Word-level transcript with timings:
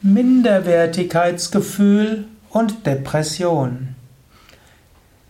Minderwertigkeitsgefühl 0.00 2.26
und 2.50 2.86
Depression. 2.86 3.96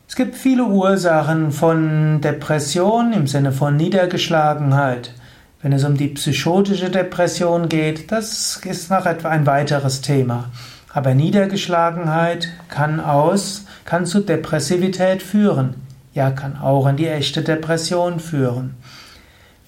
Es 0.07 0.15
gibt 0.15 0.37
viele 0.37 0.67
Ursachen 0.67 1.53
von 1.53 2.21
Depression 2.21 3.15
im 3.15 3.27
Sinne 3.27 3.53
von 3.53 3.79
Niedergeschlagenheit. 3.79 5.15
Wenn 5.63 5.73
es 5.73 5.85
um 5.85 5.97
die 5.97 6.09
psychotische 6.09 6.91
Depression 6.91 7.71
geht, 7.71 8.13
das 8.13 8.61
ist 8.63 8.91
noch 8.91 9.07
etwa 9.07 9.31
ein 9.31 9.47
weiteres 9.47 10.03
Thema. 10.03 10.51
Aber 10.93 11.15
Niedergeschlagenheit 11.15 12.51
kann 12.69 13.01
aus, 13.01 13.65
kann 13.87 14.05
zu 14.05 14.21
Depressivität 14.21 15.23
führen. 15.23 15.77
Ja, 16.13 16.31
kann 16.31 16.59
auch 16.59 16.87
in 16.87 16.97
die 16.97 17.09
echte 17.09 17.41
Depression 17.41 18.21
führen. 18.21 18.75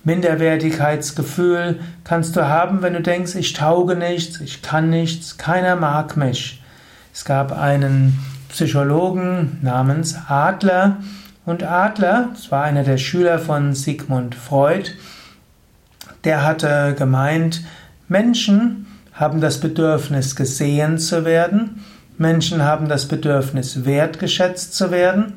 Minderwertigkeitsgefühl 0.04 1.80
kannst 2.04 2.36
du 2.36 2.48
haben, 2.48 2.82
wenn 2.82 2.94
du 2.94 3.02
denkst, 3.02 3.34
ich 3.34 3.52
tauge 3.52 3.96
nichts, 3.96 4.40
ich 4.40 4.62
kann 4.62 4.88
nichts, 4.88 5.36
keiner 5.36 5.76
mag 5.76 6.16
mich. 6.16 6.62
Es 7.12 7.24
gab 7.24 7.52
einen 7.52 8.18
Psychologen 8.48 9.58
namens 9.62 10.16
Adler 10.28 10.98
und 11.44 11.62
Adler, 11.62 12.30
das 12.32 12.50
war 12.50 12.64
einer 12.64 12.82
der 12.82 12.98
Schüler 12.98 13.38
von 13.38 13.74
Sigmund 13.74 14.34
Freud, 14.34 14.90
der 16.24 16.44
hatte 16.44 16.94
gemeint, 16.96 17.62
Menschen 18.08 18.86
haben 19.12 19.40
das 19.40 19.60
Bedürfnis 19.60 20.34
gesehen 20.34 20.98
zu 20.98 21.24
werden, 21.24 21.84
Menschen 22.16 22.64
haben 22.64 22.88
das 22.88 23.06
Bedürfnis 23.06 23.84
wertgeschätzt 23.84 24.74
zu 24.74 24.90
werden 24.90 25.34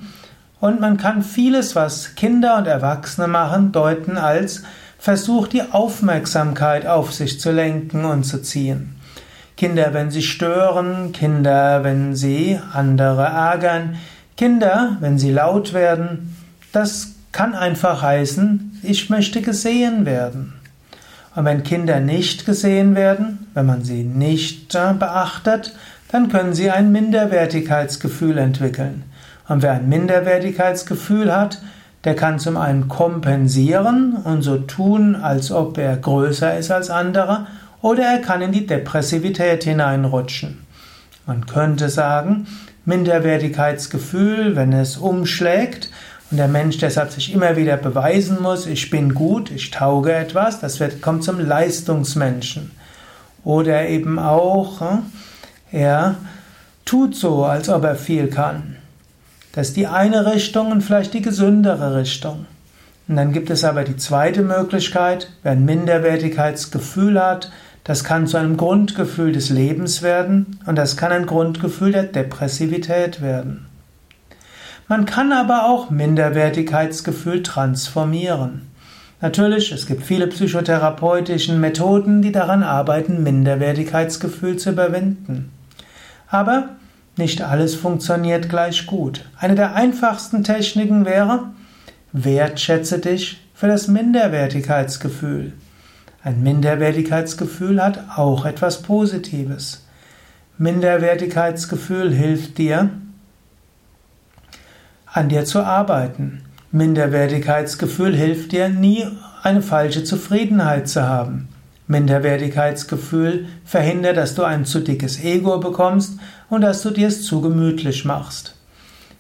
und 0.64 0.80
man 0.80 0.96
kann 0.96 1.24
vieles, 1.24 1.76
was 1.76 2.16
Kinder 2.16 2.58
und 2.58 2.68
Erwachsene 2.68 3.28
machen, 3.28 3.74
deuten 3.74 4.16
als 4.16 4.64
Versuch, 4.98 5.50
die 5.50 5.62
Aufmerksamkeit 5.62 6.88
auf 6.88 7.12
sich 7.12 7.42
zu 7.42 7.52
lenken 7.52 8.06
und 8.06 8.24
zu 8.24 8.42
ziehen. 8.42 8.96
Kinder, 9.58 9.94
wenn 9.94 10.10
sie 10.10 10.22
stören, 10.22 11.12
Kinder, 11.12 11.84
wenn 11.84 12.16
sie 12.16 12.62
andere 12.72 13.24
ärgern, 13.24 13.98
Kinder, 14.38 14.96
wenn 15.02 15.20
sie 15.20 15.32
laut 15.32 15.74
werden, 15.74 16.34
das 16.72 17.16
kann 17.34 17.56
einfach 17.56 18.02
heißen, 18.02 18.80
ich 18.84 19.10
möchte 19.10 19.42
gesehen 19.42 20.06
werden. 20.06 20.54
Und 21.36 21.44
wenn 21.44 21.64
Kinder 21.64 22.00
nicht 22.00 22.46
gesehen 22.46 22.96
werden, 22.96 23.48
wenn 23.54 23.66
man 23.66 23.84
sie 23.84 24.04
nicht 24.04 24.72
beachtet, 24.72 25.76
dann 26.10 26.30
können 26.30 26.54
sie 26.54 26.72
ein 26.72 26.94
Minderwertigkeitsgefühl 26.94 28.38
entwickeln. 28.38 29.04
Und 29.48 29.62
wer 29.62 29.74
ein 29.74 29.90
Minderwertigkeitsgefühl 29.90 31.36
hat, 31.36 31.62
der 32.04 32.16
kann 32.16 32.40
zum 32.40 32.58
einen 32.58 32.88
kompensieren 32.88 34.16
und 34.24 34.42
so 34.42 34.58
tun, 34.58 35.16
als 35.16 35.52
ob 35.52 35.78
er 35.78 35.96
größer 35.96 36.58
ist 36.58 36.72
als 36.72 36.90
andere, 36.90 37.48
oder 37.82 38.04
er 38.04 38.20
kann 38.20 38.42
in 38.42 38.52
die 38.52 38.66
Depressivität 38.66 39.64
hineinrutschen. 39.64 40.66
Man 41.26 41.46
könnte 41.46 41.90
sagen, 41.90 42.48
Minderwertigkeitsgefühl, 42.86 44.56
wenn 44.56 44.74
es 44.74 44.98
umschlägt 44.98 45.90
und 46.32 46.38
der 46.38 46.50
Mensch 46.50 46.78
deshalb 46.78 47.12
sich 47.12 47.34
immer 47.34 47.56
wieder 47.56 47.78
beweisen 47.78 48.42
muss, 48.42 48.66
ich 48.66 48.90
bin 48.90 49.14
gut, 49.14 49.52
ich 49.52 49.72
tauge 49.72 50.14
etwas, 50.14 50.60
das 50.60 50.80
wird, 50.80 51.02
kommt 51.02 51.24
zum 51.24 51.40
Leistungsmenschen. 51.40 52.72
Oder 53.46 53.88
eben 53.88 54.20
auch, 54.20 54.82
hm, 54.82 55.04
er 55.72 56.16
tut 56.86 57.16
so, 57.16 57.46
als 57.46 57.70
ob 57.70 57.84
er 57.84 57.96
viel 57.96 58.28
kann. 58.28 58.78
Das 59.54 59.70
ist 59.70 59.78
die 59.78 59.88
eine 59.88 60.26
Richtung 60.26 60.72
und 60.72 60.82
vielleicht 60.82 61.14
die 61.14 61.22
gesündere 61.22 61.96
Richtung. 61.96 62.48
Und 63.08 63.16
dann 63.16 63.32
gibt 63.32 63.50
es 63.50 63.64
aber 63.64 63.84
die 63.84 63.98
zweite 63.98 64.42
Möglichkeit, 64.42 65.30
wer 65.44 65.52
ein 65.54 65.64
Minderwertigkeitsgefühl 65.64 67.22
hat, 67.22 67.52
das 67.84 68.04
kann 68.04 68.28
zu 68.28 68.38
einem 68.38 68.58
Grundgefühl 68.58 69.32
des 69.32 69.50
Lebens 69.50 70.02
werden 70.02 70.60
und 70.66 70.76
das 70.76 70.98
kann 70.98 71.12
ein 71.12 71.26
Grundgefühl 71.26 71.92
der 71.92 72.04
Depressivität 72.04 73.22
werden. 73.22 73.68
Man 74.88 75.06
kann 75.06 75.32
aber 75.32 75.66
auch 75.66 75.90
Minderwertigkeitsgefühl 75.90 77.44
transformieren. 77.44 78.70
Natürlich, 79.22 79.72
es 79.72 79.86
gibt 79.86 80.04
viele 80.04 80.28
psychotherapeutische 80.28 81.54
Methoden, 81.54 82.22
die 82.22 82.32
daran 82.32 82.64
arbeiten, 82.64 83.22
Minderwertigkeitsgefühl 83.22 84.58
zu 84.58 84.72
überwinden. 84.72 85.52
Aber 86.28 86.70
nicht 87.16 87.42
alles 87.42 87.76
funktioniert 87.76 88.50
gleich 88.50 88.86
gut. 88.86 89.26
Eine 89.38 89.56
der 89.56 89.76
einfachsten 89.76 90.44
Techniken 90.44 91.06
wäre, 91.06 91.52
wertschätze 92.12 93.00
dich 93.00 93.42
für 93.54 93.68
das 93.68 93.88
Minderwertigkeitsgefühl. 93.88 95.54
Ein 96.24 96.42
Minderwertigkeitsgefühl 96.42 97.84
hat 97.84 98.00
auch 98.16 98.46
etwas 98.46 98.82
Positives. 98.82 99.86
Minderwertigkeitsgefühl 100.58 102.14
hilft 102.14 102.58
dir, 102.58 102.90
an 105.06 105.30
dir 105.30 105.46
zu 105.46 105.64
arbeiten. 105.64 106.44
Minderwertigkeitsgefühl 106.72 108.16
hilft 108.16 108.52
dir, 108.52 108.70
nie 108.70 109.06
eine 109.44 109.62
falsche 109.62 110.04
Zufriedenheit 110.04 110.88
zu 110.88 111.04
haben. 111.04 111.50
Minderwertigkeitsgefühl 111.88 113.48
verhindert, 113.66 114.18
dass 114.18 114.36
du 114.36 114.44
ein 114.44 114.66
zu 114.66 114.80
dickes 114.80 115.24
Ego 115.24 115.60
bekommst 115.60 116.18
und 116.50 116.62
dass 116.62 116.82
du 116.82 116.92
dir 116.92 117.08
es 117.08 117.24
zu 117.24 117.42
gemütlich 117.42 118.06
machst. 118.06 118.56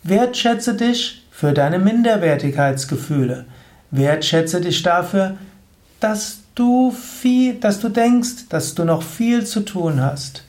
Wertschätze 0.04 0.76
dich 0.76 1.26
für 1.32 1.54
deine 1.54 1.80
Minderwertigkeitsgefühle. 1.80 3.46
Wertschätze 3.92 4.62
dich 4.62 4.82
dafür, 4.84 5.38
dass 6.00 6.40
du 6.56 6.92
viel, 6.92 7.56
dass 7.56 7.80
du 7.80 7.90
denkst, 7.90 8.48
dass 8.50 8.76
du 8.76 8.86
noch 8.86 9.04
viel 9.04 9.46
zu 9.46 9.62
tun 9.62 10.02
hast. 10.02 10.44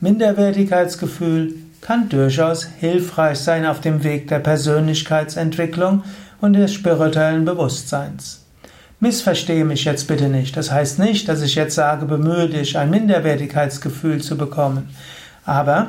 Minderwertigkeitsgefühl 0.00 1.54
kann 1.80 2.08
durchaus 2.08 2.64
hilfreich 2.64 3.38
sein 3.38 3.66
auf 3.66 3.80
dem 3.80 4.04
Weg 4.04 4.28
der 4.28 4.38
Persönlichkeitsentwicklung 4.38 6.04
und 6.40 6.54
des 6.54 6.72
spirituellen 6.72 7.44
Bewusstseins. 7.44 8.44
Missverstehe 9.00 9.64
mich 9.64 9.84
jetzt 9.84 10.06
bitte 10.06 10.28
nicht. 10.28 10.56
Das 10.56 10.70
heißt 10.70 10.98
nicht, 10.98 11.28
dass 11.28 11.40
ich 11.40 11.54
jetzt 11.54 11.74
sage, 11.74 12.04
bemühe 12.04 12.48
dich, 12.48 12.76
ein 12.76 12.90
Minderwertigkeitsgefühl 12.90 14.20
zu 14.20 14.36
bekommen. 14.36 14.90
Aber 15.46 15.88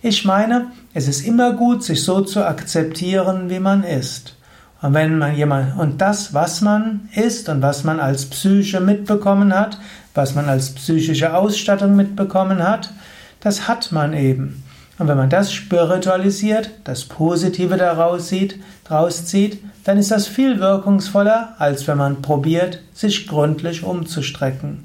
ich 0.00 0.24
meine, 0.24 0.68
es 0.94 1.08
ist 1.08 1.26
immer 1.26 1.54
gut, 1.54 1.82
sich 1.82 2.04
so 2.04 2.20
zu 2.20 2.46
akzeptieren, 2.46 3.50
wie 3.50 3.58
man 3.58 3.82
ist. 3.82 4.36
Und 4.80 4.94
wenn 4.94 5.18
man 5.18 5.36
jemand, 5.36 5.76
und 5.78 6.00
das, 6.00 6.34
was 6.34 6.60
man 6.60 7.08
ist 7.14 7.48
und 7.48 7.62
was 7.62 7.84
man 7.84 8.00
als 8.00 8.26
Psyche 8.26 8.80
mitbekommen 8.80 9.52
hat, 9.54 9.78
was 10.14 10.34
man 10.34 10.48
als 10.48 10.70
psychische 10.74 11.34
Ausstattung 11.34 11.96
mitbekommen 11.96 12.62
hat, 12.62 12.92
das 13.40 13.68
hat 13.68 13.92
man 13.92 14.12
eben. 14.12 14.62
Und 14.98 15.08
wenn 15.08 15.16
man 15.16 15.30
das 15.30 15.52
spiritualisiert, 15.52 16.70
das 16.84 17.04
Positive 17.04 17.76
daraus 17.76 18.28
sieht, 18.28 18.58
draus 18.84 19.24
zieht, 19.24 19.58
dann 19.84 19.98
ist 19.98 20.10
das 20.10 20.26
viel 20.26 20.60
wirkungsvoller, 20.60 21.54
als 21.58 21.88
wenn 21.88 21.98
man 21.98 22.22
probiert, 22.22 22.80
sich 22.92 23.26
gründlich 23.26 23.82
umzustrecken. 23.82 24.84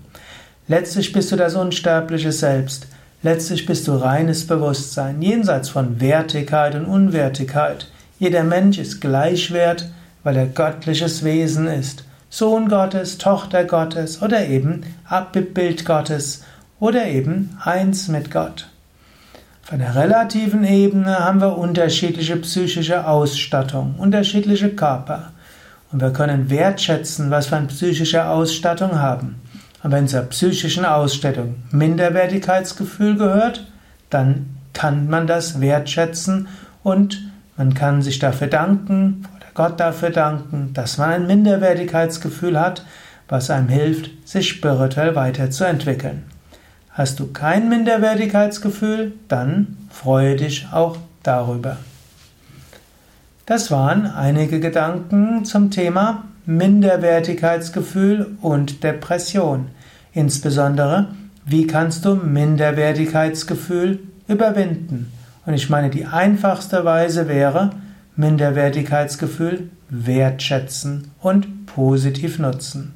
Letztlich 0.68 1.12
bist 1.12 1.32
du 1.32 1.36
das 1.36 1.56
unsterbliche 1.56 2.32
Selbst. 2.32 2.88
Letztlich 3.24 3.66
bist 3.66 3.88
du 3.88 3.94
reines 3.94 4.48
Bewusstsein, 4.48 5.22
jenseits 5.22 5.70
von 5.70 6.00
Wertigkeit 6.00 6.76
und 6.76 6.86
Unwertigkeit. 6.86 7.88
Jeder 8.20 8.44
Mensch 8.44 8.78
ist 8.78 9.02
gleichwert, 9.02 9.90
weil 10.24 10.38
er 10.38 10.48
göttliches 10.48 11.24
Wesen 11.24 11.68
ist. 11.68 12.04
Sohn 12.30 12.68
Gottes, 12.68 13.18
Tochter 13.18 13.64
Gottes 13.64 14.22
oder 14.22 14.48
eben 14.48 14.84
Abbild 15.06 15.86
Gottes 15.86 16.44
oder 16.80 17.06
eben 17.08 17.58
eins 17.64 18.08
mit 18.08 18.32
Gott. 18.32 18.68
Auf 19.68 19.74
einer 19.74 19.96
relativen 19.96 20.64
Ebene 20.64 21.20
haben 21.20 21.42
wir 21.42 21.58
unterschiedliche 21.58 22.38
psychische 22.38 23.06
Ausstattung, 23.06 23.96
unterschiedliche 23.98 24.70
Körper. 24.70 25.34
Und 25.92 26.00
wir 26.02 26.12
können 26.12 26.50
wertschätzen, 26.50 27.32
was 27.32 27.52
wir 27.52 27.58
an 27.58 27.68
psychischer 27.68 28.30
Ausstattung 28.30 28.98
haben. 28.98 29.42
Und 29.84 29.92
wenn 29.92 30.08
zur 30.08 30.22
psychischen 30.22 30.86
Ausstattung 30.86 31.56
Minderwertigkeitsgefühl 31.72 33.18
gehört, 33.18 33.68
dann 34.10 34.56
kann 34.72 35.10
man 35.10 35.28
das 35.28 35.60
wertschätzen 35.60 36.48
und 36.82 37.30
man 37.58 37.74
kann 37.74 38.02
sich 38.02 38.20
dafür 38.20 38.48
danken 38.48 39.26
oder 39.36 39.48
Gott 39.54 39.82
dafür 39.82 40.12
danken, 40.12 40.72
dass 40.74 40.98
man 40.98 41.10
ein 41.10 41.28
Minderwertigkeitsgefühl 41.28 42.58
hat, 42.58 42.86
was 43.28 43.50
einem 43.50 43.68
hilft, 43.68 44.12
sich 44.26 44.48
spirituell 44.48 45.14
weiterzuentwickeln. 45.16 46.24
Hast 46.98 47.20
du 47.20 47.28
kein 47.28 47.70
Minderwertigkeitsgefühl, 47.70 49.14
dann 49.28 49.78
freue 49.92 50.36
dich 50.36 50.70
auch 50.72 50.98
darüber. 51.22 51.78
Das 53.46 53.70
waren 53.70 54.08
einige 54.08 54.60
Gedanken 54.60 55.46
zum 55.46 55.70
Thema 55.70 56.24
Minderwertigkeitsgefühl 56.48 58.36
und 58.42 58.84
Depression. 58.84 59.68
Insbesondere, 60.12 61.10
wie 61.46 61.68
kannst 61.68 62.04
du 62.04 62.16
Minderwertigkeitsgefühl 62.16 64.00
überwinden? 64.28 65.14
Und 65.46 65.54
ich 65.54 65.70
meine, 65.70 65.92
die 65.92 66.08
einfachste 66.08 66.84
Weise 66.84 67.28
wäre, 67.28 67.70
Minderwertigkeitsgefühl 68.16 69.70
wertschätzen 69.90 71.12
und 71.22 71.68
positiv 71.68 72.40
nutzen. 72.40 72.96